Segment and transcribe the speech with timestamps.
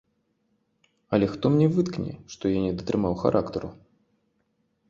[1.17, 3.69] Але хто мне выткне, што я не датрымаў характару?